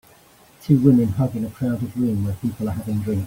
[0.63, 3.19] Two women hug in a crowded room where people are having drinks.